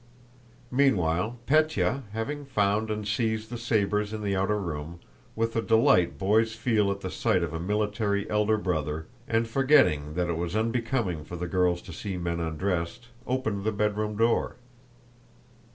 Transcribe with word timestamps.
Meanwhile, 0.71 1.37
Pétya, 1.45 2.01
having 2.11 2.43
found 2.43 2.89
and 2.89 3.07
seized 3.07 3.51
the 3.51 3.57
sabers 3.59 4.13
in 4.13 4.23
the 4.23 4.35
outer 4.35 4.59
room, 4.59 4.99
with 5.35 5.53
the 5.53 5.61
delight 5.61 6.17
boys 6.17 6.55
feel 6.55 6.89
at 6.91 7.01
the 7.01 7.11
sight 7.11 7.43
of 7.43 7.53
a 7.53 7.59
military 7.59 8.27
elder 8.27 8.57
brother, 8.57 9.05
and 9.27 9.47
forgetting 9.47 10.15
that 10.15 10.27
it 10.27 10.37
was 10.37 10.55
unbecoming 10.55 11.23
for 11.23 11.35
the 11.35 11.45
girls 11.45 11.83
to 11.83 11.93
see 11.93 12.17
men 12.17 12.39
undressed, 12.39 13.09
opened 13.27 13.63
the 13.63 13.71
bedroom 13.71 14.17
door. 14.17 14.55